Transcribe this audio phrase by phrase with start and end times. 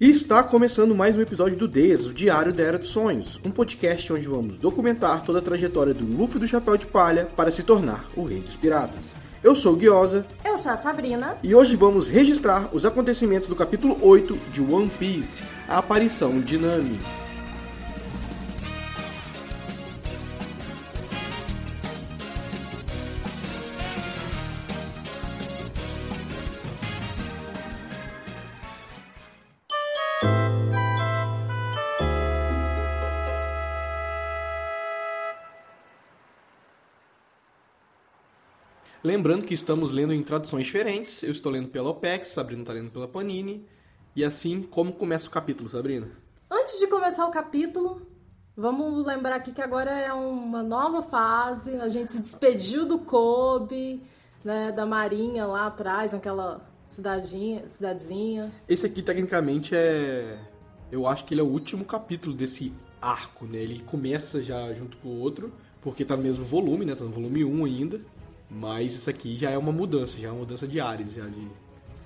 [0.00, 3.50] E está começando mais um episódio do Des, o Diário da Era dos Sonhos, um
[3.50, 7.64] podcast onde vamos documentar toda a trajetória do Luffy do Chapéu de Palha para se
[7.64, 9.12] tornar o Rei dos Piratas.
[9.42, 10.24] Eu sou o Guiosa.
[10.44, 11.36] Eu sou a Sabrina.
[11.42, 16.56] E hoje vamos registrar os acontecimentos do capítulo 8 de One Piece, a aparição de
[16.58, 17.00] Nami.
[39.08, 41.22] Lembrando que estamos lendo em traduções diferentes.
[41.22, 43.66] Eu estou lendo pela OPEX, Sabrina está lendo pela Panini.
[44.14, 46.10] E assim, como começa o capítulo, Sabrina?
[46.50, 48.02] Antes de começar o capítulo,
[48.54, 51.76] vamos lembrar aqui que agora é uma nova fase.
[51.76, 54.02] A gente se despediu do Kobe,
[54.44, 58.52] né, da Marinha lá atrás, naquela cidadinha, cidadezinha.
[58.68, 60.38] Esse aqui, tecnicamente, é...
[60.92, 63.56] Eu acho que ele é o último capítulo desse arco, né?
[63.56, 66.94] Ele começa já junto com o outro, porque tá no mesmo volume, né?
[66.94, 68.00] Tá no volume 1 ainda.
[68.50, 71.48] Mas isso aqui já é uma mudança, já é uma mudança de ares, já de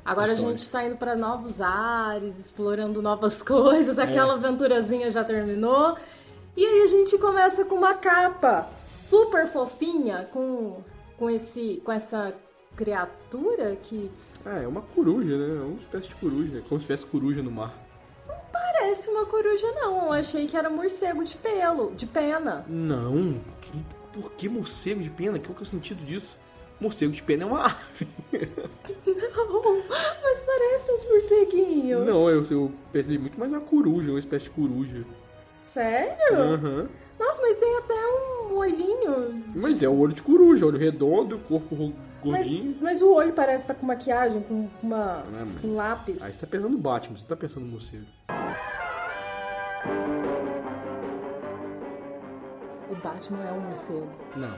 [0.04, 0.54] Agora história.
[0.54, 4.36] a gente tá indo para novos ares, explorando novas coisas, aquela é.
[4.36, 5.96] aventurazinha já terminou.
[6.56, 10.82] E aí a gente começa com uma capa super fofinha com
[11.16, 12.34] com esse com essa
[12.76, 14.10] criatura que
[14.44, 15.60] é, é uma coruja, né?
[15.60, 17.72] É uma espécie de coruja, como se tivesse coruja no mar.
[18.26, 22.66] Não parece uma coruja não, eu achei que era morcego de pelo, de pena.
[22.68, 23.40] Não,
[24.12, 25.38] por que morcego de pena?
[25.38, 26.36] Qual que é o sentido disso?
[26.80, 28.08] Morcego de pena é uma ave.
[29.06, 29.82] Não,
[30.22, 32.06] mas parece uns morceguinhos.
[32.06, 35.04] Não, eu, eu percebi muito mais uma coruja, uma espécie de coruja.
[35.64, 36.34] Sério?
[36.34, 36.80] Aham.
[36.80, 36.88] Uhum.
[37.18, 39.44] Nossa, mas tem até um olhinho.
[39.54, 42.72] Mas é o olho de coruja, olho redondo, corpo gordinho.
[42.74, 46.20] Mas, mas o olho parece estar tá com maquiagem, com uma ah, com lápis.
[46.20, 48.06] Aí você tá pensando no Batman, você tá pensando no morcego.
[52.92, 54.10] O Batman é um morcego.
[54.36, 54.56] Não.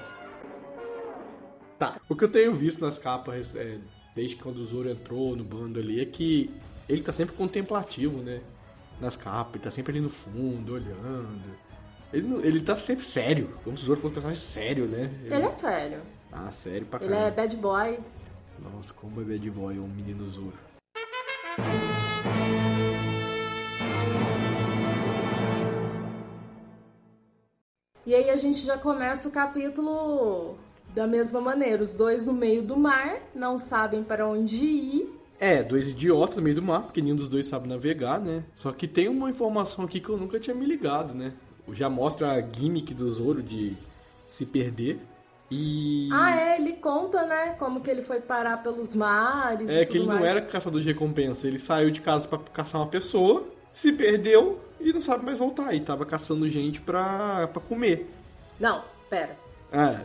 [1.78, 2.00] Tá.
[2.08, 3.78] O que eu tenho visto nas capas, é,
[4.14, 6.50] desde quando o Zoro entrou no bando ali, é que
[6.88, 8.40] ele tá sempre contemplativo, né?
[9.00, 11.64] Nas capas, ele tá sempre ali no fundo, olhando.
[12.12, 15.10] Ele, ele tá sempre sério, como se o Zoro fosse um personagem sério, né?
[15.24, 16.00] Ele, ele é sério.
[16.30, 17.16] Ah, sério pra caramba.
[17.16, 17.98] Ele é bad boy.
[18.62, 20.58] Nossa, como é bad boy um menino Zoro.
[28.06, 30.56] E aí a gente já começa o capítulo
[30.94, 31.82] da mesma maneira.
[31.82, 35.20] Os dois no meio do mar, não sabem para onde ir.
[35.40, 38.44] É, dois idiotas no meio do mar, porque nenhum dos dois sabe navegar, né?
[38.54, 41.32] Só que tem uma informação aqui que eu nunca tinha me ligado, né?
[41.72, 43.76] Já mostra a gimmick do Zoro de
[44.28, 45.00] se perder.
[45.50, 46.08] E.
[46.12, 47.50] Ah, é, ele conta, né?
[47.58, 49.68] Como que ele foi parar pelos mares.
[49.68, 50.20] É, que ele mais.
[50.20, 51.46] não era caçador de recompensa.
[51.46, 55.74] Ele saiu de casa para caçar uma pessoa, se perdeu e não sabe mais voltar.
[55.74, 58.10] E tava caçando gente pra, pra comer.
[58.58, 59.36] Não, pera.
[59.72, 60.04] É.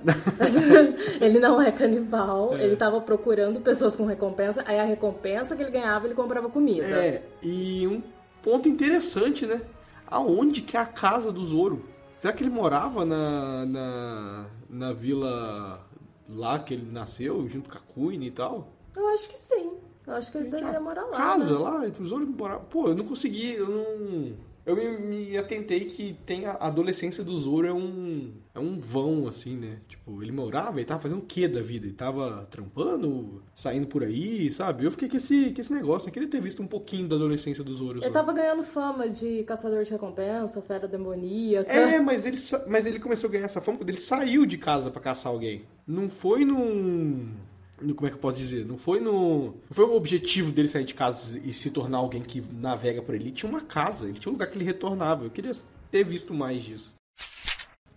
[1.23, 2.63] ele não é canibal, é.
[2.63, 6.87] ele tava procurando pessoas com recompensa, aí a recompensa que ele ganhava ele comprava comida.
[6.87, 8.01] É, e um
[8.41, 9.61] ponto interessante, né?
[10.07, 11.85] Aonde que é a casa do Zoro?
[12.17, 15.85] Será que ele morava na, na, na vila
[16.27, 18.67] lá que ele nasceu, junto com a Queen e tal?
[18.95, 19.77] Eu acho que sim.
[20.09, 21.17] Eu acho que ele deveria morar lá.
[21.17, 21.59] Casa né?
[21.59, 22.61] lá, o Zoro morava.
[22.61, 24.35] Pô, eu não consegui, eu não
[24.69, 29.27] eu me, me, atentei que tem a adolescência do Zoro é um é um vão
[29.27, 29.79] assim, né?
[29.87, 31.87] Tipo, ele morava, ele tava fazendo o que da vida?
[31.87, 34.85] Ele tava trampando, saindo por aí, sabe?
[34.85, 37.63] Eu fiquei com esse, com esse negócio, eu queria ter visto um pouquinho da adolescência
[37.63, 38.03] do Zoro.
[38.03, 41.71] Ele tava ganhando fama de caçador de recompensa, fera demoníaca.
[41.71, 42.37] É, mas ele
[42.67, 45.63] mas ele começou a ganhar essa fama quando ele saiu de casa para caçar alguém.
[45.87, 47.31] Não foi num
[47.79, 48.65] como é que eu posso dizer?
[48.65, 49.45] Não foi no.
[49.45, 53.15] Não foi o objetivo dele sair de casa e se tornar alguém que navega por
[53.15, 53.25] ele.
[53.25, 55.23] Ele tinha uma casa, ele tinha um lugar que ele retornava.
[55.23, 55.51] Eu queria
[55.89, 56.93] ter visto mais disso.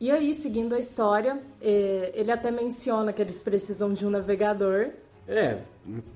[0.01, 4.91] E aí, seguindo a história, é, ele até menciona que eles precisam de um navegador.
[5.29, 5.61] É,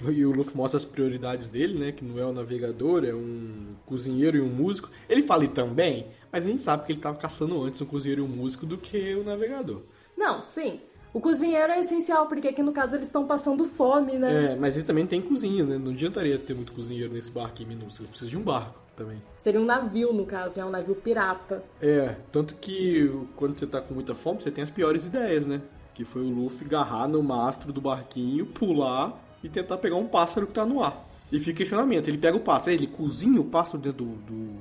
[0.08, 1.92] e o Luffy mostra as prioridades dele, né?
[1.92, 4.90] Que não é um navegador, é um cozinheiro e um músico.
[5.08, 8.22] Ele fala e também, mas a gente sabe que ele estava caçando antes um cozinheiro
[8.22, 9.82] e um músico do que o navegador.
[10.16, 10.80] Não, sim.
[11.16, 14.52] O cozinheiro é essencial, porque aqui no caso eles estão passando fome, né?
[14.52, 15.78] É, mas eles também tem cozinha, né?
[15.78, 18.00] Não adiantaria ter muito cozinheiro nesse barquinho minúsculo.
[18.00, 19.22] Eles precisam de um barco também.
[19.38, 21.64] Seria um navio, no caso, é um navio pirata.
[21.80, 25.62] É, tanto que quando você tá com muita fome, você tem as piores ideias, né?
[25.94, 30.46] Que foi o Luffy agarrar no mastro do barquinho, pular e tentar pegar um pássaro
[30.46, 31.02] que tá no ar.
[31.32, 34.56] E fica questionamento, ele pega o pássaro, ele cozinha o pássaro dentro do, do,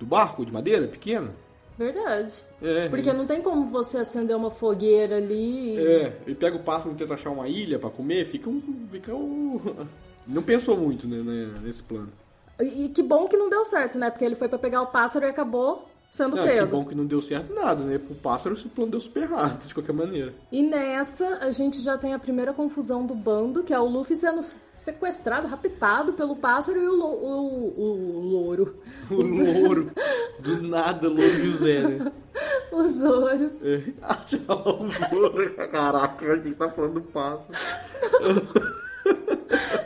[0.00, 1.32] do barco de madeira pequeno?
[1.78, 2.42] Verdade.
[2.62, 3.12] É, Porque é.
[3.12, 5.76] não tem como você acender uma fogueira ali.
[5.78, 8.62] É, e pega o pássaro e tenta achar uma ilha para comer, fica um.
[8.90, 9.60] Fica um...
[10.24, 12.08] Não pensou muito né, né, nesse plano.
[12.60, 14.08] E que bom que não deu certo, né?
[14.08, 16.66] Porque ele foi para pegar o pássaro e acabou sendo não, pego.
[16.66, 17.96] Que bom que não deu certo nada, né?
[17.96, 20.34] Pro pássaro o plano deu super errado, de qualquer maneira.
[20.52, 24.14] E nessa, a gente já tem a primeira confusão do bando, que é o Luffy
[24.14, 24.42] sendo
[24.74, 28.76] sequestrado, raptado pelo pássaro e o, lo, o, o, o louro.
[29.10, 29.90] O louro.
[30.38, 32.12] Do nada, louro José, né?
[32.70, 33.50] O Zoro.
[33.62, 33.82] É.
[34.02, 35.54] Ah, você falou o Zoro.
[35.70, 37.54] Caraca, a gente tá falando do pássaro.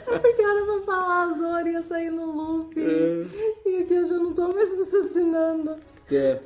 [0.09, 2.83] É porque era pra falar Zoro ia sair no Luffy.
[2.83, 3.27] É.
[3.65, 5.77] E aqui eu já não tô mais raciocinando.
[6.11, 6.41] É.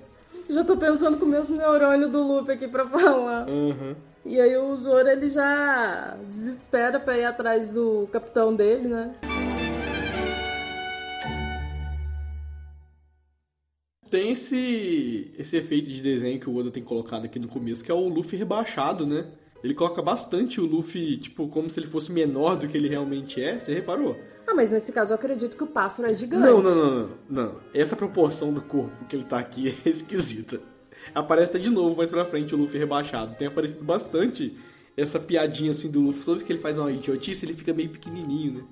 [0.48, 3.48] Já tô pensando com o mesmo neurônio do Luffy aqui pra falar.
[3.48, 3.94] Uhum.
[4.24, 9.14] E aí o Zoro ele já desespera pra ir atrás do capitão dele, né?
[14.10, 17.92] Tem esse, esse efeito de desenho que o Oda tem colocado aqui no começo, que
[17.92, 19.26] é o Luffy rebaixado, né?
[19.62, 23.42] Ele coloca bastante o Luffy, tipo, como se ele fosse menor do que ele realmente
[23.42, 23.58] é.
[23.58, 24.16] Você reparou?
[24.46, 26.44] Ah, mas nesse caso eu acredito que o pássaro é gigante.
[26.44, 27.10] Não, não, não, não.
[27.28, 27.54] não.
[27.74, 30.60] Essa proporção do corpo que ele tá aqui é esquisita.
[31.14, 33.36] Aparece até de novo mais pra frente o Luffy rebaixado.
[33.36, 34.56] Tem aparecido bastante
[34.96, 36.24] essa piadinha assim do Luffy.
[36.24, 38.64] Toda vez que ele faz uma idiotice, ele fica meio pequenininho, né?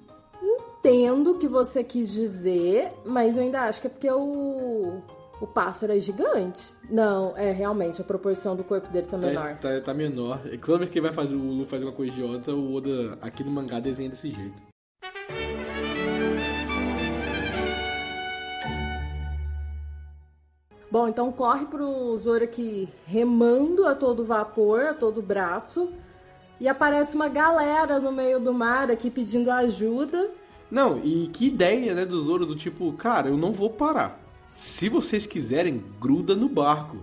[0.79, 5.03] Entendo o que você quis dizer, mas eu ainda acho que é porque o,
[5.41, 6.73] o pássaro é gigante.
[6.91, 9.57] Não, é realmente, a proporção do corpo dele tá menor.
[9.57, 10.41] Tá, tá, tá menor.
[10.53, 13.19] E toda vez que ele vai fazer o Luffy fazer uma coisa idiota, o Oda
[13.21, 14.61] aqui no mangá desenha desse jeito.
[20.91, 25.93] Bom, então corre pro Zoro aqui remando a todo vapor, a todo braço.
[26.59, 30.31] E aparece uma galera no meio do mar aqui pedindo ajuda.
[30.71, 34.28] Não, e que ideia, né, do Zoro, do tipo, cara, eu não vou parar.
[34.59, 36.97] Se vocês quiserem, gruda no barco.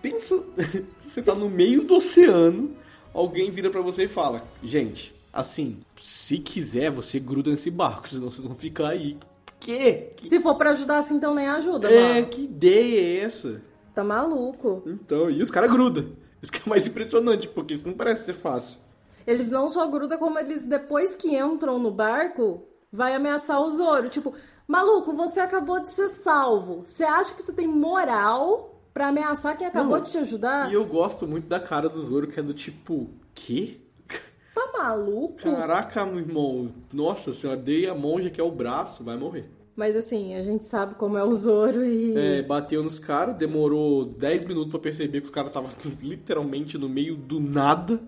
[0.00, 0.42] Pensa,
[1.06, 2.70] você tá no meio do oceano,
[3.12, 8.30] alguém vira para você e fala, gente, assim, se quiser, você gruda nesse barco, senão
[8.30, 9.18] vocês vão ficar aí
[9.60, 10.12] quê?
[10.24, 12.26] Se for para ajudar assim, então nem ajuda, É, mano.
[12.28, 13.60] que ideia é essa?
[13.94, 14.82] Tá maluco.
[14.86, 16.12] Então, e os caras grudam.
[16.40, 18.78] Isso que é mais impressionante, porque isso não parece ser fácil.
[19.26, 22.62] Eles não só grudam, como eles, depois que entram no barco,
[22.92, 24.08] vai ameaçar o Zoro.
[24.08, 24.32] Tipo,
[24.66, 26.82] maluco, você acabou de ser salvo.
[26.84, 30.70] Você acha que você tem moral pra ameaçar quem acabou Não, de te ajudar?
[30.70, 33.80] E eu gosto muito da cara do Zoro, que é do tipo, quê?
[34.54, 35.36] Tá maluco?
[35.36, 36.72] Caraca, meu irmão.
[36.90, 39.50] Nossa senhora, dei a monja que é o braço, vai morrer.
[39.76, 42.16] Mas assim, a gente sabe como é o Zoro e.
[42.16, 45.68] É, bateu nos caras, demorou 10 minutos para perceber que os caras estavam
[46.00, 48.00] literalmente no meio do nada,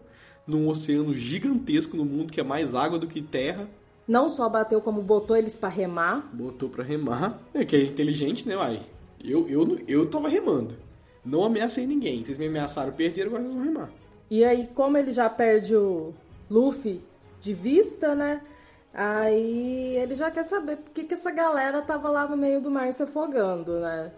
[0.46, 3.68] num oceano gigantesco no mundo que é mais água do que terra.
[4.08, 6.30] Não só bateu, como botou eles para remar.
[6.32, 7.38] Botou para remar.
[7.52, 8.80] É que é inteligente, né, uai?
[9.22, 10.74] Eu, eu, eu tava remando.
[11.22, 12.24] Não ameacei ninguém.
[12.24, 13.90] Vocês me ameaçaram perder, agora vocês vão remar.
[14.30, 16.14] E aí, como ele já perde o
[16.48, 17.02] Luffy
[17.40, 18.40] de vista, né?
[18.94, 22.70] Aí ele já quer saber por que, que essa galera tava lá no meio do
[22.70, 24.10] mar se afogando, né?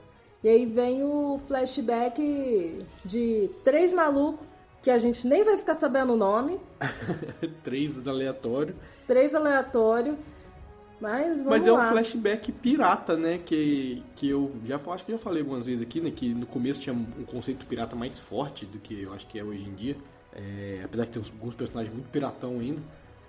[0.43, 4.47] E aí vem o flashback de três malucos
[4.83, 6.59] que a gente nem vai ficar sabendo o nome.
[7.63, 8.75] três aleatório.
[9.11, 10.17] Três aleatório.
[11.01, 11.85] Mas vamos Mas é lá.
[11.85, 13.41] um flashback pirata, né?
[13.45, 16.12] Que, que eu já acho que já falei algumas vezes aqui, né?
[16.12, 19.43] Que no começo tinha um conceito pirata mais forte do que eu acho que é
[19.43, 19.97] hoje em dia.
[20.33, 22.81] É, apesar de ter uns, alguns personagens muito piratão ainda.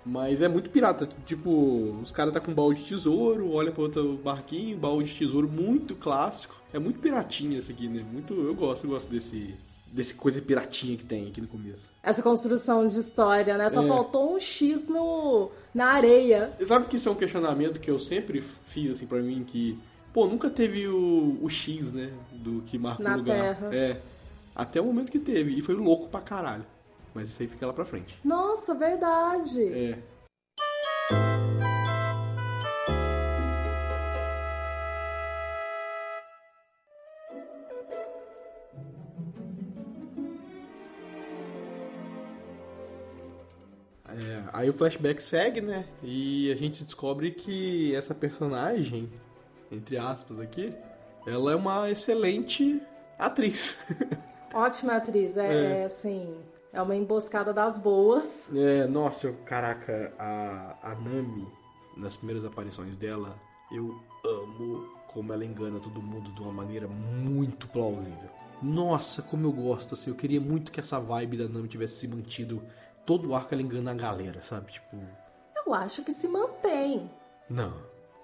[0.06, 1.08] Mas é muito pirata.
[1.26, 5.12] Tipo, os caras tá com um baú de tesouro, olha para outro barquinho, baú de
[5.12, 6.62] tesouro muito clássico.
[6.72, 8.06] É muito piratinha esse aqui, né?
[8.08, 9.52] Muito, eu gosto, eu gosto desse
[9.92, 11.86] desse coisa piratinha que tem aqui no começo.
[12.02, 13.68] Essa construção de história, né?
[13.68, 13.86] Só É.
[13.88, 16.52] faltou um X no na areia.
[16.58, 19.78] E sabe que isso é um questionamento que eu sempre fiz assim para mim que,
[20.12, 23.36] pô, nunca teve o, o X, né, do que marca Na o lugar.
[23.56, 23.74] Terra.
[23.76, 24.00] É.
[24.54, 26.64] Até o momento que teve e foi louco pra caralho.
[27.14, 28.18] Mas isso aí fica lá pra frente.
[28.24, 29.62] Nossa, verdade.
[29.62, 29.98] É.
[44.18, 45.86] É, aí o flashback segue, né?
[46.02, 49.10] E a gente descobre que essa personagem,
[49.70, 50.74] entre aspas aqui,
[51.26, 52.80] ela é uma excelente
[53.18, 53.78] atriz.
[54.52, 56.36] Ótima atriz, é, é, assim,
[56.72, 58.50] é uma emboscada das boas.
[58.54, 61.46] É, nossa, caraca, a, a Nami,
[61.96, 63.34] nas primeiras aparições dela,
[63.70, 68.30] eu amo como ela engana todo mundo de uma maneira muito plausível.
[68.62, 72.08] Nossa, como eu gosto, assim, eu queria muito que essa vibe da Nami tivesse se
[72.08, 72.62] mantido
[73.06, 74.72] todo o arco ela engana a galera, sabe?
[74.72, 74.96] Tipo,
[75.66, 77.10] Eu acho que se mantém.
[77.48, 77.72] não,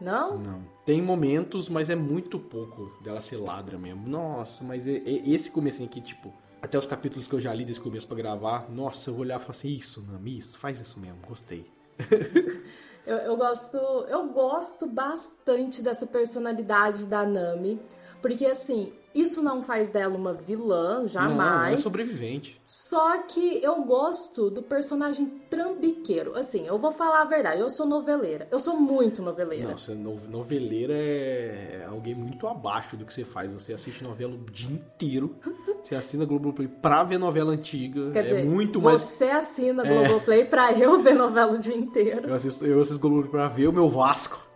[0.01, 0.39] Não?
[0.39, 0.63] não.
[0.85, 4.09] Tem momentos, mas é muito pouco dela ser ladra mesmo.
[4.09, 6.33] Nossa, mas é- é- esse comecinho aqui, tipo,
[6.63, 9.47] até os capítulos que eu já li desse começo pra gravar, nossa, eu olhava e
[9.47, 11.71] falava assim, isso, Nami, isso, faz isso mesmo, gostei.
[13.07, 17.81] Eu, eu gosto, eu gosto bastante dessa personalidade da Nami,
[18.21, 21.81] porque assim, isso não faz dela uma vilã, Não, é jamais.
[21.81, 22.61] sobrevivente.
[22.67, 26.37] Só que eu gosto do personagem trambiqueiro.
[26.37, 28.47] Assim, eu vou falar a verdade, eu sou noveleira.
[28.51, 29.71] Eu sou muito noveleira.
[29.71, 33.51] Nossa, no- noveleira é alguém muito abaixo do que você faz.
[33.51, 35.37] Você assiste novela o dia inteiro.
[35.85, 38.11] Você assina Globoplay pra ver novela antiga.
[38.11, 39.01] Quer é dizer, muito mais.
[39.01, 42.29] você assina Globoplay pra eu ver novela o dia inteiro.
[42.29, 44.47] Eu assisto, eu assisto Globoplay pra ver o meu Vasco.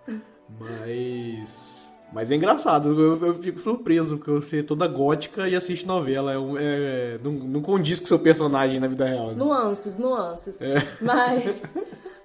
[0.61, 1.82] Mas.
[2.12, 6.33] Mas é engraçado, eu, eu fico surpreso, porque você é toda gótica e assiste novela.
[6.33, 9.28] É, é- não, não condiz com o seu personagem na vida real.
[9.28, 9.35] Né?
[9.35, 10.61] Nuances, nuances.
[10.61, 10.75] É.
[11.00, 11.62] Mas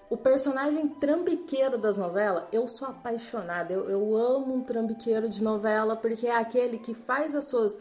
[0.10, 3.74] o personagem trambiqueiro das novelas, eu sou apaixonada.
[3.74, 7.80] Eu, eu amo um trambiqueiro de novela, porque é aquele que faz as suas,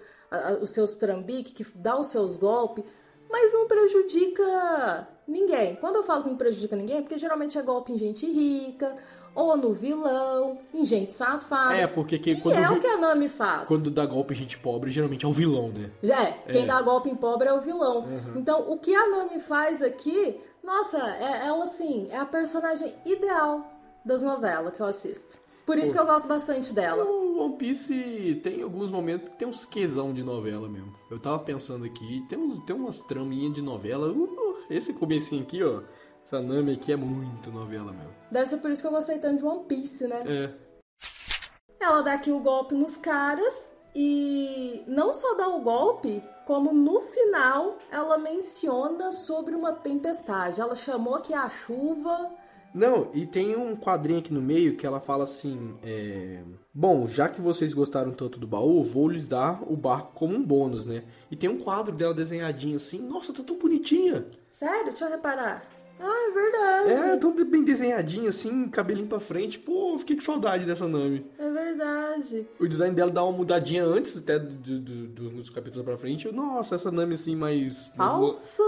[0.60, 2.84] os seus trambiques, que dá os seus golpes,
[3.30, 5.76] mas não prejudica ninguém.
[5.76, 8.96] Quando eu falo que não prejudica ninguém, é porque geralmente é golpe em gente rica,
[9.37, 11.76] ou no vilão, em gente safada.
[11.76, 13.69] É, porque que- que quando é o que a Nami faz.
[13.69, 15.90] Quando dá golpe em gente pobre, geralmente é o vilão, né?
[16.02, 16.66] É, quem É.
[16.66, 18.07] dá golpe em pobre é o vilão.
[18.35, 23.71] Então, o que a Nami faz aqui, nossa, é, ela assim, é a personagem ideal
[24.05, 25.38] das novelas que eu assisto.
[25.66, 27.05] Por isso que eu gosto bastante dela.
[27.05, 30.95] O One Piece tem alguns momentos que tem uns quesão de novela mesmo.
[31.11, 34.09] Eu tava pensando aqui, tem, uns, tem umas traminhas de novela.
[34.12, 35.81] Uh, esse comecinho aqui, ó.
[36.26, 38.11] Essa Nami aqui é muito novela mesmo.
[38.33, 40.25] Deve ser por isso que eu gostei tanto de One Piece, né?
[40.26, 40.52] É.
[41.78, 47.00] Ela dá aqui o golpe nos caras e não só dá o golpe, como no
[47.00, 50.61] final ela menciona sobre uma tempestade.
[50.61, 52.28] Ela chamou que a chuva
[52.75, 56.42] Não, e tem um quadrinho aqui no meio que ela fala assim: é,
[56.75, 60.42] Bom, já que vocês gostaram tanto do baú, vou lhes dar o barco como um
[60.42, 61.04] bônus, né?
[61.30, 62.99] E tem um quadro dela desenhadinho assim.
[62.99, 64.26] Nossa, tá tão bonitinha.
[64.50, 64.87] Sério?
[64.87, 65.75] Deixa eu reparar.
[65.98, 66.90] Ah, é verdade.
[67.12, 69.58] É, tão bem desenhadinha assim, cabelinho pra frente.
[69.58, 71.26] Pô, fiquei com saudade dessa Nami.
[71.38, 72.46] É verdade.
[72.60, 76.26] O design dela dá uma mudadinha antes, até do, do- do- dos capítulos pra frente.
[76.26, 77.90] Eu, Nossa, essa Nami assim, mais.
[77.96, 78.62] Falsa.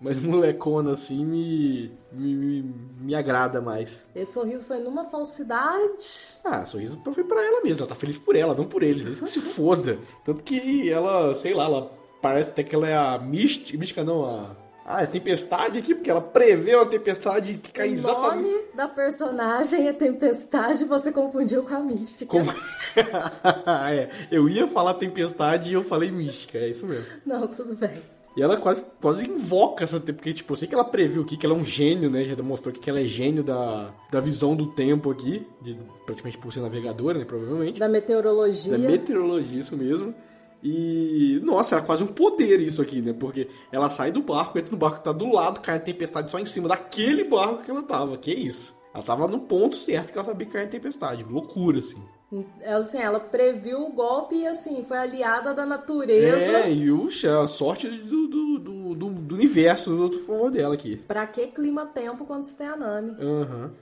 [0.00, 4.02] mais molecona assim, me, me, me, me agrada mais.
[4.14, 6.38] Esse sorriso foi numa falsidade.
[6.44, 7.80] Ah, sorriso foi pra ela mesma.
[7.82, 9.04] Ela tá feliz por ela, não por eles.
[9.04, 9.98] Eles que se foda.
[10.24, 13.76] Tanto que ela, sei lá, ela parece até que ela é a mística.
[13.78, 14.56] Mística não, a.
[14.92, 18.50] Ah, é tempestade aqui, porque ela prevê uma tempestade que cai o exatamente.
[18.50, 22.26] nome da personagem é Tempestade, você confundiu com a Mística.
[22.26, 22.50] Como...
[23.88, 27.06] é, eu ia falar tempestade e eu falei mística, é isso mesmo.
[27.24, 28.02] Não, tudo bem.
[28.36, 31.36] E ela quase, quase invoca essa tempo, porque, tipo, eu sei que ela previu aqui
[31.36, 32.24] que ela é um gênio, né?
[32.24, 36.38] Já demonstrou aqui que ela é gênio da, da visão do tempo aqui, de, praticamente
[36.38, 37.24] por ser navegadora, né?
[37.24, 37.78] Provavelmente.
[37.78, 38.72] Da meteorologia.
[38.72, 40.14] Da meteorologia, isso mesmo.
[40.62, 43.12] E, nossa, era quase um poder isso aqui, né?
[43.12, 46.38] Porque ela sai do barco, entra no barco, tá do lado, cai a tempestade só
[46.38, 48.16] em cima daquele barco que ela tava.
[48.18, 48.78] Que isso?
[48.92, 51.24] Ela tava no ponto certo que ela sabia que caia a tempestade.
[51.24, 52.02] Loucura, assim.
[52.60, 56.36] Ela, assim, ela previu o golpe e, assim, foi aliada da natureza.
[56.36, 60.96] É, e uxa, a sorte do, do, do, do, universo do outro favor dela aqui.
[60.96, 63.16] Pra que clima-tempo quando você tem a Nami?
[63.20, 63.72] Aham.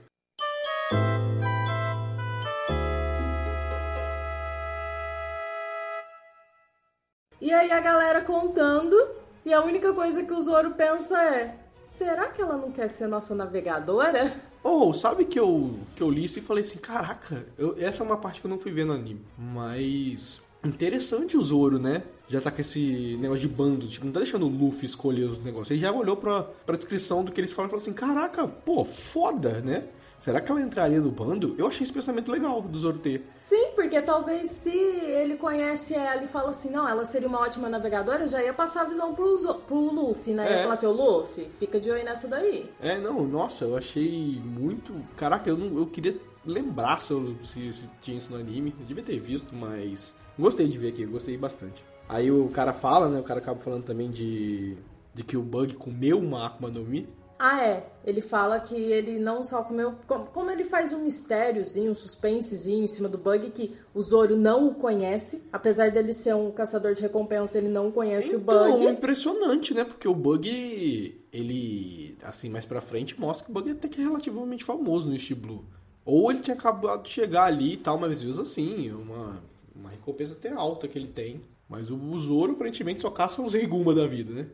[7.49, 8.95] E aí a galera contando,
[9.43, 13.07] e a única coisa que o Zoro pensa é: será que ela não quer ser
[13.07, 14.31] nossa navegadora?
[14.63, 18.05] Ou, sabe que eu, que eu li isso e falei assim, caraca, eu- essa é
[18.05, 19.25] uma parte que eu não fui ver no anime.
[19.35, 22.03] Mas interessante o Zoro, né?
[22.27, 25.43] Já tá com esse negócio de bando, tipo, não tá deixando o Luffy escolher os
[25.43, 25.71] negócios.
[25.71, 28.85] Ele já olhou pra, pra descrição do que eles falam e falou assim, caraca, pô,
[28.85, 29.85] foda, né?
[30.21, 31.55] Será que ela entraria no bando?
[31.57, 33.25] Eu achei esse pensamento legal do Zoro ter.
[33.41, 37.69] Sim, porque talvez se ele conhece ela e fala assim, não, ela seria uma ótima
[37.69, 40.43] navegadora, já ia passar a visão pro, pro Luffy, né?
[40.43, 40.61] Ia É.
[40.63, 42.69] falar assim, ô Luffy, fica de olho nessa daí.
[42.81, 44.93] É, não, nossa, eu achei muito.
[45.15, 48.75] Caraca, eu, não, eu queria lembrar se, eu- se, se tinha isso no anime.
[48.79, 50.13] Eu devia ter visto, mas.
[50.37, 51.83] Gostei de ver aqui, gostei bastante.
[52.07, 53.19] Aí o cara fala, né?
[53.19, 54.75] O cara acaba falando também de.
[55.13, 57.07] de que o Bug comeu uma Akuma no Mi.
[57.41, 57.89] Ah, é.
[58.05, 59.95] Ele fala que ele não só comeu.
[60.05, 64.67] Como, ele faz um mistériozinho, um suspensezinho em cima do bug, que o Zoro não
[64.67, 65.41] o conhece.
[65.53, 68.85] Apesar dele ser um caçador de recompensa, ele não conhece o Então, bug.
[68.87, 69.85] impressionante, né?
[69.85, 74.03] Porque o Bug, ele, assim, mais pra frente, mostra que o Bug até que é
[74.03, 75.63] relativamente famoso no East Blue.
[76.03, 79.41] Ou ele tinha acabado de chegar ali e tal, mas mesmo assim, uma,
[79.73, 81.41] uma recompensa até alta que ele tem.
[81.69, 84.47] Mas o Zoro, aparentemente, só caça os Riguma da vida, né?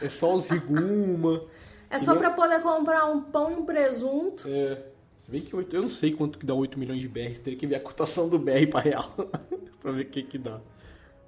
[0.00, 1.42] É só os Riguma.
[1.90, 4.48] É só pra poder comprar um pão e um presunto.
[4.48, 4.82] É.
[5.18, 7.58] Se bem que oito- eu não sei quanto que dá 8 milhões de BRs, teria
[7.58, 9.10] que ver a cotação do BR pra real.
[9.80, 10.58] pra ver o que que dá.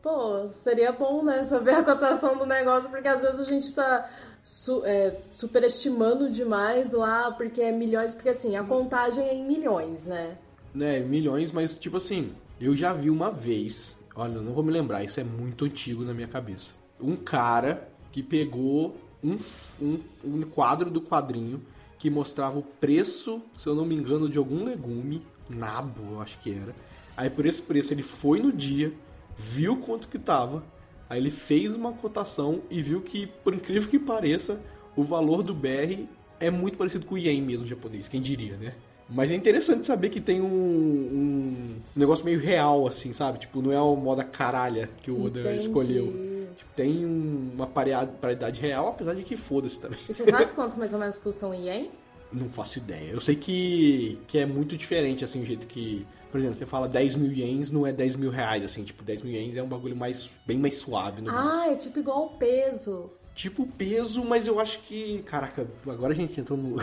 [0.02, 4.08] pô, seria bom, né, saber a cotação do negócio, porque às vezes a gente tá
[4.42, 10.06] su é, superestimando demais lá, porque é milhões, porque assim, a contagem é em milhões,
[10.06, 10.38] né?
[10.74, 14.72] Né, milhões, mas tipo assim, eu já vi uma vez, olha, eu não vou me
[14.72, 16.72] lembrar, isso é muito antigo na minha cabeça.
[16.98, 19.36] Um cara que pegou um,
[19.80, 21.62] um, um quadro do quadrinho
[21.98, 26.38] que mostrava o preço, se eu não me engano, de algum legume, nabo, eu acho
[26.40, 26.74] que era.
[27.16, 28.92] Aí por esse preço ele foi no dia,
[29.36, 30.64] viu quanto que tava,
[31.08, 34.60] aí ele fez uma cotação e viu que, por incrível que pareça,
[34.96, 36.06] o valor do BR
[36.38, 38.74] é muito parecido com o Yen mesmo japonês, quem diria, né?
[39.12, 43.40] Mas é interessante saber que tem um, um negócio meio real, assim, sabe?
[43.40, 45.58] Tipo, não é uma moda caralha que o Oda Entendi.
[45.58, 46.39] escolheu.
[46.60, 49.98] Tipo, tem uma paridade, real, apesar de que foda-se também.
[50.06, 51.90] E você sabe quanto mais ou menos custa um ien?
[52.30, 53.12] Não faço ideia.
[53.12, 56.06] Eu sei que, que é muito diferente, assim, o jeito que...
[56.30, 58.84] Por exemplo, você fala 10 mil ienes, não é 10 mil reais, assim.
[58.84, 61.28] Tipo, 10 mil ienes é um bagulho mais, bem mais suave no.
[61.28, 63.10] Ah, é tipo igual o peso.
[63.34, 65.24] Tipo peso, mas eu acho que...
[65.26, 66.80] Caraca, agora a gente entrou no...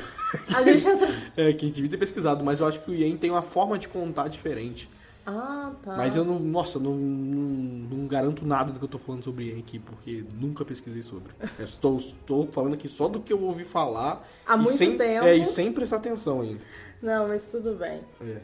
[0.53, 1.07] A gente entra...
[1.37, 3.41] é, que a gente devia ter pesquisado, mas eu acho que o ien tem uma
[3.41, 4.89] forma de contar diferente.
[5.29, 5.97] Ah, tá.
[5.97, 9.59] Mas eu não, nossa, não, não, não garanto nada do que eu tô falando sobre
[9.59, 11.33] aqui, porque nunca pesquisei sobre.
[11.59, 14.25] Eu estou, estou falando aqui só do que eu ouvi falar.
[14.45, 15.25] Há e muito sem, tempo.
[15.25, 16.63] É, e sem prestar atenção ainda.
[17.01, 18.01] Não, mas tudo bem.
[18.21, 18.39] É.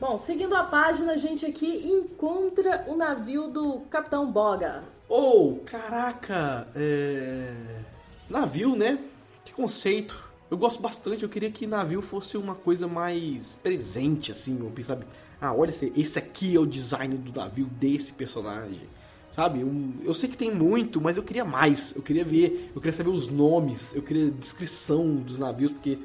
[0.00, 4.84] Bom, seguindo a página, a gente aqui encontra o navio do Capitão Boga.
[5.10, 6.68] Oh, caraca!
[6.74, 7.52] É...
[8.30, 8.98] Navio, né?
[9.44, 10.27] Que conceito.
[10.50, 15.04] Eu gosto bastante, eu queria que navio fosse uma coisa mais presente, assim, meu, sabe?
[15.40, 18.80] Ah, olha, esse, aqui é o design do navio desse personagem.
[19.36, 19.62] Sabe?
[19.62, 21.94] Um- eu sei que tem muito, mas eu queria mais.
[21.94, 25.98] Eu queria ver, eu queria saber os nomes, eu queria descrição dos navios, porque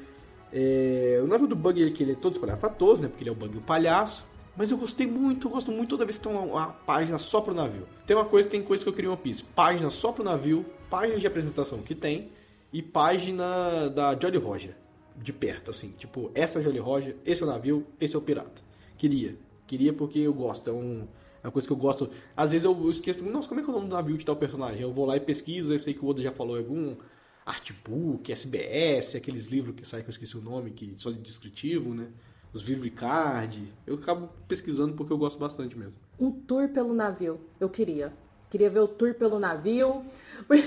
[0.51, 3.07] é, o navio do Bug, ele, ele é todo espalhafatoso, né?
[3.07, 4.23] Porque ele é o Bug e o palhaço.
[4.55, 7.41] Mas eu gostei muito, eu gosto muito toda vez que tem uma, uma página só
[7.41, 7.87] pro navio.
[8.05, 9.43] Tem uma coisa, tem coisa que eu queria em One Piece.
[9.43, 12.29] Página só pro navio, página de apresentação que tem,
[12.73, 14.75] e página da Jolly Roger.
[15.15, 15.89] De perto, assim.
[15.91, 18.61] Tipo, essa é a Jolly Roger, esse é o navio, esse é o pirata.
[18.97, 19.37] Queria.
[19.67, 20.71] Queria porque eu gosto.
[20.71, 21.07] É, um,
[21.43, 22.09] é uma coisa que eu gosto.
[22.35, 24.35] Às vezes eu esqueço, nossa, como é que é o nome do navio de tal
[24.35, 24.81] personagem?
[24.81, 26.95] Eu vou lá e pesquiso, eu sei que o Oda já falou em algum
[27.45, 31.93] artbook, SBS, aqueles livros que saem que eu esqueci o nome, que só de descritivo,
[31.93, 32.07] né?
[32.53, 32.63] Os
[32.95, 33.73] Card.
[33.85, 35.95] Eu acabo pesquisando porque eu gosto bastante mesmo.
[36.19, 37.39] Um tour pelo navio.
[37.59, 38.13] Eu queria.
[38.53, 40.03] Queria ver o tour pelo navio.
[40.47, 40.53] Pô,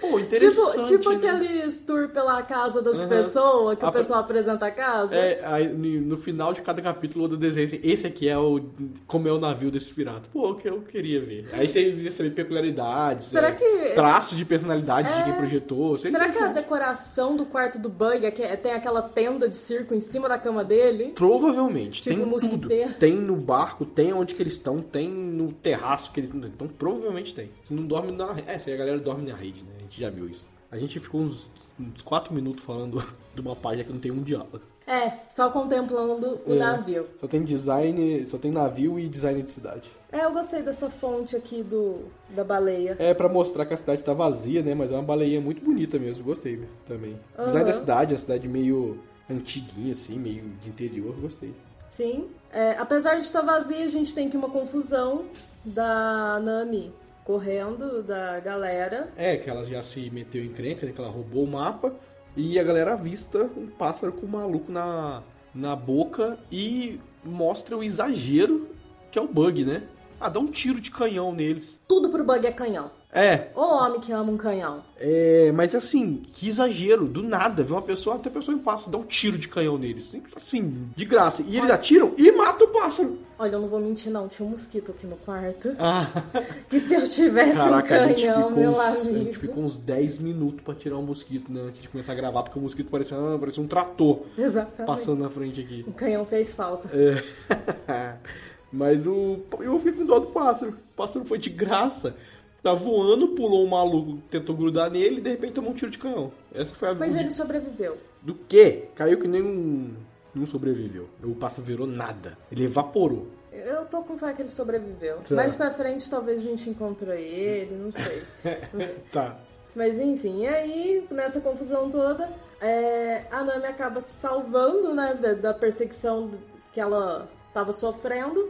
[0.00, 0.88] tipo, interessante.
[0.96, 1.16] tipo né?
[1.16, 3.08] aqueles tour pela casa das Aham.
[3.08, 5.14] pessoas, que o A- pessoal apresenta a casa.
[5.14, 8.60] É, aí no final de cada capítulo do desenho, assim, esse aqui é o.
[9.06, 10.26] Como é o navio desses piratas.
[10.32, 11.48] Pô, que eu queria ver.
[11.52, 13.26] Aí você ia saber peculiaridades.
[13.26, 15.24] Será é, que- Traço de personalidade de É.
[15.24, 15.98] quem projetou.
[15.98, 19.56] Seria Será que a decoração do quarto do Bug é que tem aquela tenda de
[19.56, 21.12] circo em cima da cama dele?
[21.14, 22.02] Provavelmente.
[22.02, 22.68] Tipo tem tudo.
[22.98, 26.48] Tem no barco, tem onde que eles estão, tem no terraço que eles estão.
[26.48, 27.50] Então provavelmente tem.
[27.64, 28.36] Se não dorme na.
[28.46, 29.70] É, se a galera dorme na rede, né?
[29.78, 30.44] A gente já viu isso.
[30.70, 31.50] A gente ficou uns,
[31.80, 33.02] uns 4 minutos falando
[33.34, 34.60] de uma página que não tem um diálogo.
[34.86, 36.56] É, só contemplando o É.
[36.56, 37.06] navio.
[37.20, 38.24] Só tem design.
[38.26, 39.90] Só tem navio e design de cidade.
[40.10, 42.96] É, eu gostei dessa fonte aqui do da baleia.
[42.98, 44.74] É pra mostrar que a cidade tá vazia, né?
[44.74, 47.18] Mas é uma baleinha muito bonita mesmo, gostei também.
[47.38, 47.46] Aham.
[47.48, 48.98] Design da cidade, a cidade meio
[49.30, 51.54] antiguinha, assim, meio de interior, gostei.
[51.90, 52.26] Sim.
[52.50, 55.26] É, apesar de estar vazia, a gente tem aqui uma confusão
[55.64, 56.92] da Nami
[57.28, 59.12] correndo da galera.
[59.14, 60.92] É, que ela já se meteu em crenca, né?
[60.92, 61.94] Que ela roubou o mapa.
[62.34, 65.22] E a galera avista um pássaro com um maluco na,
[65.54, 68.68] na boca e mostra o exagero
[69.10, 69.82] que é o bug, né?
[70.18, 71.76] Ah, dá um tiro de canhão neles.
[71.86, 72.90] Tudo pro Bug é canhão.
[73.10, 74.82] É, O homem que ama um canhão.
[75.00, 78.90] É, mas assim, que exagero, do nada, vê uma pessoa, até a pessoa em pássaro,
[78.90, 80.12] dá um tiro de canhão neles.
[80.36, 81.42] Assim, de graça.
[81.46, 83.18] E eles atiram e matam o pássaro.
[83.38, 85.74] Olha, eu não vou mentir não, tinha um mosquito aqui no quarto.
[85.78, 86.06] Ah,
[86.68, 87.82] Que se eu tivesse caraca, um a
[88.14, 89.24] canhão, meu uns, a amigo.
[89.24, 91.62] gente ficou uns 10 minutos pra tirar um mosquito, né?
[91.68, 94.86] Antes de começar a gravar, porque o mosquito parecia, ah, parecia um trator Exatamente.
[94.86, 95.82] passando na frente aqui.
[95.88, 96.88] O canhão fez falta.
[96.92, 98.16] É.
[98.70, 99.38] Mas o.
[99.60, 100.72] Eu fiquei com dó do pássaro.
[100.72, 102.14] O pássaro foi de graça.
[102.62, 105.98] Tá voando, pulou um maluco, tentou grudar nele e de repente tomou um tiro de
[105.98, 106.32] canhão.
[106.52, 107.96] Essa foi a Mas ele sobreviveu.
[108.20, 108.88] Do quê?
[108.94, 109.94] Caiu que nem um.
[110.34, 111.08] Não sobreviveu.
[111.22, 112.36] O pássaro virou nada.
[112.50, 113.28] Ele evaporou.
[113.52, 115.18] Eu tô com fé que ele sobreviveu.
[115.18, 115.34] Tá.
[115.34, 118.22] Mais pra frente talvez a gente encontre ele, não sei.
[119.12, 119.38] Tá.
[119.74, 122.28] Mas enfim, e aí, nessa confusão toda,
[122.60, 126.32] é, a Nami acaba se salvando, né, da, da perseguição
[126.72, 128.48] que ela tava sofrendo.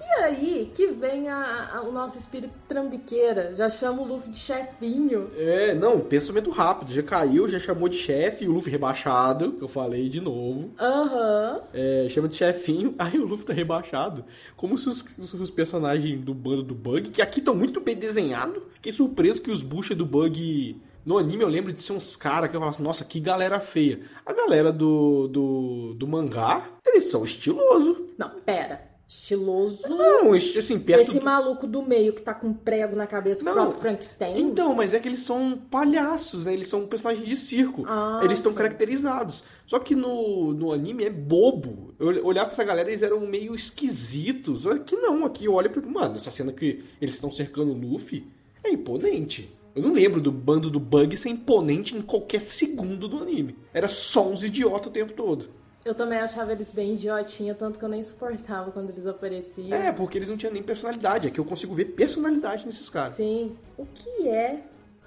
[0.00, 4.38] E aí que vem a- a- o nosso espírito trambiqueira, já chama o Luffy de
[4.38, 5.30] chefinho.
[5.36, 6.92] É, não, pensamento rápido.
[6.92, 10.70] Já caiu, já chamou de chefe, o Luffy rebaixado, que eu falei de novo.
[10.78, 11.60] Aham.
[11.74, 14.24] É, chama de chefinho, aí o Luffy tá rebaixado.
[14.56, 17.96] Como se os, os- os personagens do bando do Bug, que aqui estão muito bem
[17.96, 18.62] desenhados.
[18.74, 20.80] Fiquei surpreso que os bucha do Bug.
[21.04, 23.60] No anime eu lembro de ser uns caras que eu falo assim, nossa, que galera
[23.60, 24.00] feia.
[24.24, 27.96] A galera do, do, do mangá, eles são estilosos.
[28.18, 28.95] Não, pera.
[29.08, 29.88] Estiloso.
[29.88, 31.24] Não, assim, perto Esse do...
[31.24, 33.52] maluco do meio que tá com um prego na cabeça, o Não.
[33.52, 34.36] próprio Frankenstein.
[34.40, 36.52] Então, mas é que eles são palhaços, né?
[36.52, 37.84] Eles são personagens de circo.
[37.86, 39.44] Ah, eles estão caracterizados.
[39.64, 41.94] Só que no, no anime é bobo.
[42.00, 44.66] Eu olhar pra essa galera, eles eram meio esquisitos.
[44.66, 47.78] Aqui não, aqui eu olho e fico, mano, essa cena que eles estão cercando o
[47.78, 48.26] Luffy
[48.64, 49.54] é imponente.
[49.74, 53.56] Eu não lembro do bando do Bug ser imponente em qualquer segundo do anime.
[53.72, 55.50] Era só uns idiotas o tempo todo.
[55.86, 59.72] Eu também achava eles bem idiotinha, tanto que eu nem suportava quando eles apareciam.
[59.72, 61.28] É, porque eles não tinham nem personalidade.
[61.28, 63.14] Aqui eu consigo ver personalidade nesses caras.
[63.14, 63.56] Sim.
[63.78, 64.64] O que é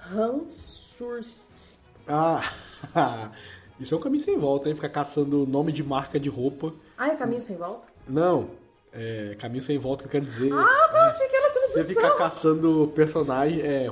[0.10, 1.76] Hansurst?
[2.08, 2.42] Ah,
[3.78, 4.76] isso é um caminho sem volta, hein?
[4.76, 6.74] Ficar caçando nome de marca de roupa.
[6.98, 7.90] Ah, é caminho sem volta?
[8.08, 8.50] Não,
[8.94, 10.54] é caminho sem volta que eu quero dizer.
[10.54, 11.84] Ah, tá, achei que era Você tradução.
[11.84, 13.88] ficar caçando personagem, é,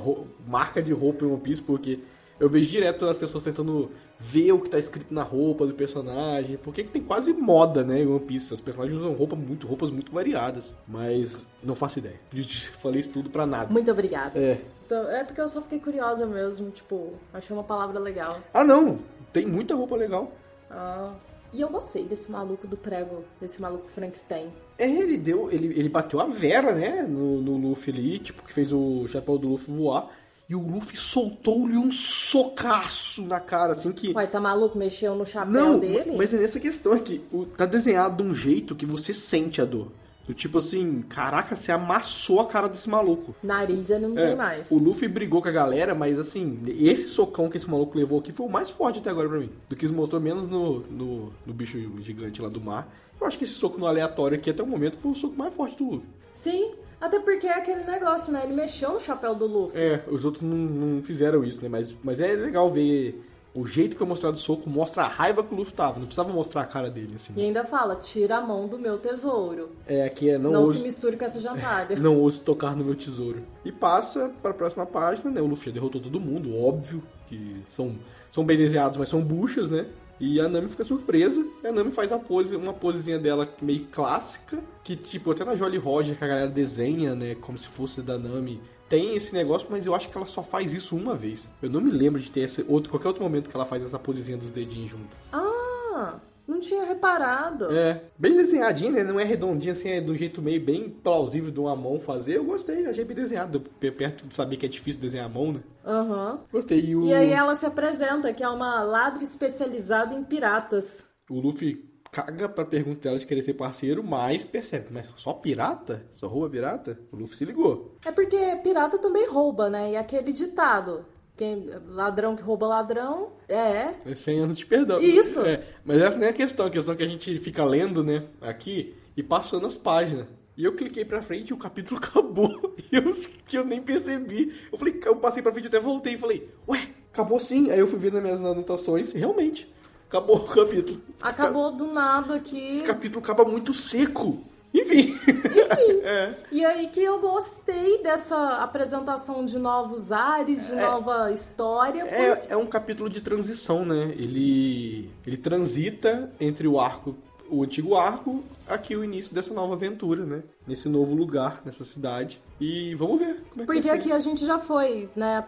[0.46, 1.98] marca de roupa em One Piece, porque
[2.40, 6.56] eu vejo direto as pessoas tentando ver o que tá escrito na roupa do personagem,
[6.56, 8.52] porque que tem quase moda, né, em One Piece.
[8.52, 12.20] Os personagens usam roupa muito, roupas muito variadas, mas não faço ideia.
[12.82, 13.72] Falei isso tudo pra nada.
[13.72, 14.38] Muito obrigada.
[14.38, 14.60] É.
[14.84, 18.40] Então, é porque eu só fiquei curiosa mesmo, tipo, achei uma palavra legal.
[18.52, 18.98] Ah, não,
[19.32, 20.32] tem muita roupa legal.
[20.70, 21.12] Ah.
[21.52, 24.52] E eu gostei desse maluco do prego, desse maluco Frankenstein.
[24.76, 25.50] É, ele deu.
[25.50, 27.02] Ele, ele bateu a Vera, né?
[27.02, 30.10] No, no Luffy ali, tipo, que fez o chapéu do Luffy voar.
[30.48, 34.12] E o Luffy soltou-lhe um socaço na cara, assim que.
[34.14, 34.78] Ué, tá maluco?
[34.78, 36.14] Mexeu no chapéu Não, dele?
[36.16, 37.20] mas é nessa questão aqui.
[37.32, 39.88] O, tá desenhado de um jeito que você sente a dor.
[40.26, 43.34] Do tipo assim, caraca, você amassou a cara desse maluco.
[43.42, 44.70] Nariz ele não É, tem mais.
[44.70, 48.30] O Luffy brigou com a galera, mas assim, esse socão que esse maluco levou aqui
[48.30, 49.50] foi o mais forte até agora pra mim.
[49.70, 52.94] Do que se mostrou menos no, no, no bicho gigante lá do mar.
[53.20, 55.52] Eu acho que esse soco no aleatório aqui até o momento foi o soco mais
[55.52, 56.08] forte do Luffy.
[56.32, 58.44] Sim, até porque é aquele negócio, né?
[58.44, 59.80] Ele mexeu no chapéu do Luffy.
[59.80, 61.68] É, os outros não, não fizeram isso, né?
[61.68, 65.42] Mas, mas é legal ver o jeito que é mostrado o soco, mostra a raiva
[65.42, 65.98] que o Luffy tava.
[65.98, 67.32] Não precisava mostrar a cara dele, assim.
[67.36, 69.70] E ainda fala, tira a mão do meu tesouro.
[69.86, 71.96] É, aqui é não, Não, se misture com essa jantalha.
[71.98, 73.42] não ouse tocar no meu tesouro.
[73.64, 75.40] E passa pra próxima página, né?
[75.40, 77.96] O Luffy já derrotou todo mundo, óbvio, que são,
[78.32, 79.86] são bem desenhados, mas são buchas, né?
[80.20, 83.86] E a Nami fica surpresa, e a Nami faz a pose, uma posezinha dela meio
[83.86, 88.02] clássica, que tipo, até na Jolly Roger que a galera desenha, né, como se fosse
[88.02, 91.48] da Nami, tem esse negócio, mas eu acho que ela só faz isso uma vez.
[91.62, 93.98] Eu não me lembro de ter esse outro, qualquer outro momento que ela faz essa
[93.98, 95.16] posezinha dos dedinhos junto.
[95.32, 97.70] Ah, não tinha reparado.
[97.70, 99.04] É, bem desenhadinho, né?
[99.04, 102.38] Não é redondinho assim, é de um jeito meio bem plausível de uma mão fazer.
[102.38, 103.60] Eu gostei, achei bem desenhado.
[103.60, 105.60] Perto de saber que é difícil desenhar a mão, né?
[105.84, 106.40] Aham.
[106.50, 106.80] Gostei.
[106.80, 111.04] E o, E aí ela se apresenta, que é uma ladra especializada em piratas.
[111.30, 116.06] o Luffy caga pra pergunta dela de querer ser parceiro, mas percebe, mas só pirata?
[116.14, 116.98] Só rouba pirata?
[117.12, 117.96] O Luffy se ligou.
[118.04, 119.92] É porque pirata também rouba, né?
[119.92, 121.04] E aquele ditado.
[121.38, 123.94] Quem, ladrão que rouba ladrão, é.
[124.04, 125.00] É 100 anos de perdão.
[125.00, 125.40] Isso.
[125.40, 126.66] É, mas essa nem é a questão.
[126.66, 130.26] A questão é que a gente fica lendo, né, aqui e passando as páginas.
[130.56, 132.74] E eu cliquei pra frente e o capítulo acabou.
[132.90, 133.04] E eu,
[133.46, 134.52] que eu nem percebi.
[134.72, 137.70] Eu falei, eu passei pra frente até voltei e falei, ué, acabou sim.
[137.70, 139.72] Aí eu fui ver nas minhas anotações e realmente,
[140.08, 141.00] acabou o capítulo.
[141.22, 142.78] Acabou do nada aqui.
[142.78, 144.42] Esse capítulo acaba muito seco.
[144.80, 145.00] Enfim.
[145.00, 146.00] Enfim.
[146.04, 146.34] é.
[146.50, 152.04] E aí que eu gostei dessa apresentação de novos ares, de nova história.
[152.04, 154.12] porque- É, é um capítulo de transição, né?
[154.16, 157.14] Ele, ele transita entre o arco,
[157.50, 160.42] o antigo arco, aqui o início dessa nova aventura, né?
[160.66, 162.40] Nesse novo lugar, nessa cidade.
[162.60, 165.44] E vamos ver como é que Porque aqui a gente já foi, né?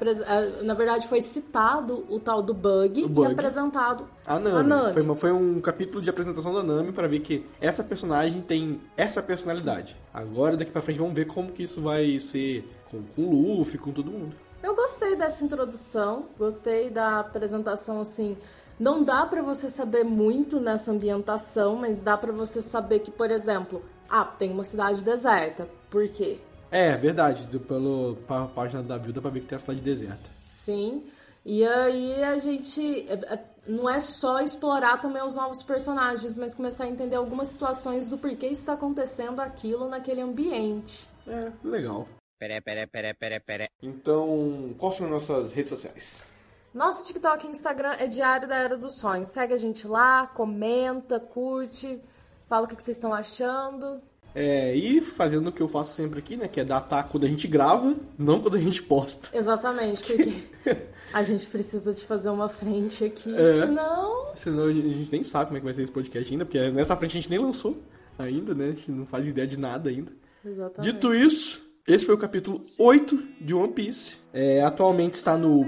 [0.63, 3.29] Na verdade, foi citado o tal do bug, Bug.
[3.29, 4.57] e apresentado A Nami.
[4.57, 4.93] a Nami.
[4.93, 8.81] Foi, uma- foi um capítulo de apresentação da Nami pra ver que essa personagem tem
[8.97, 9.97] essa personalidade.
[10.15, 13.79] Agora, daqui pra frente, vamos ver como que isso vai ser com, com o Luffy,
[13.79, 14.35] com todo mundo.
[14.63, 18.37] Eu gostei dessa introdução, gostei da apresentação assim.
[18.81, 23.31] Não dá pra você saber muito nessa ambientação, mas dá pra você saber que, por
[23.31, 25.69] exemplo, ah, tem uma cidade deserta.
[25.91, 26.39] Por quê?
[26.71, 27.47] É, verdade.
[27.47, 30.31] Deu pelo, pela página da Vilda pra ver que tem a cidade deserta.
[30.55, 31.05] Sim.
[31.45, 36.55] E aí a gente é- é- não é só explorar também os novos personagens, mas
[36.55, 41.07] começar a entender algumas situações do porquê está acontecendo aquilo naquele ambiente.
[41.29, 42.09] É, legal.
[42.39, 43.69] Pere, pere, pere, pere, pere.
[43.83, 46.30] Então, quais são as nossas redes sociais?
[46.73, 49.31] Nosso TikTok e Instagram é Diário da Era dos Sonhos.
[49.31, 52.01] Segue a gente lá, comenta, curte,
[52.49, 54.01] fala o que vocês estão achando.
[54.33, 56.47] É, e fazendo o que eu faço sempre aqui, né?
[56.47, 59.37] Que é datar quando a gente grava, não quando a gente posta.
[59.37, 60.33] Exatamente, porque
[61.13, 63.67] a gente precisa de fazer uma frente aqui, É.
[63.67, 64.21] senão...
[64.37, 66.97] Senão a gente nem sabe como é que vai ser esse podcast ainda, porque nessa
[66.97, 67.77] frente a gente nem lançou
[68.17, 68.67] ainda, né?
[68.67, 70.13] A gente não faz ideia de nada ainda.
[70.45, 70.93] Exatamente.
[70.93, 74.15] Dito isso, esse foi o capítulo 8 de One Piece.
[74.33, 75.65] É, atualmente está no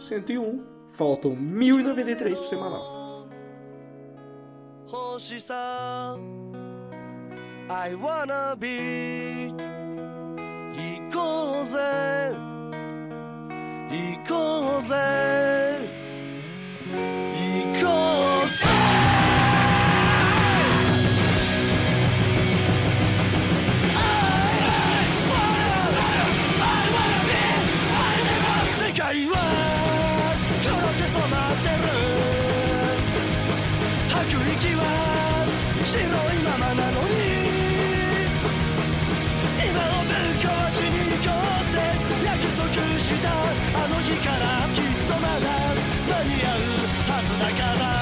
[0.00, 0.60] 1101.
[0.90, 2.96] Faltam 1093 pro semanal.
[4.86, 6.16] 星さ
[7.68, 9.50] I wanna be
[10.76, 11.78] 行こうぜ
[13.90, 14.94] 行こうぜ
[34.31, 35.45] 吐く息は
[35.83, 35.99] 白
[36.33, 37.15] いままなのに
[39.59, 43.27] 今をぶっ壊しに行こうって約束した
[43.83, 45.43] あの日からきっとまだ
[46.07, 46.63] 間に合う
[47.11, 48.00] はずだから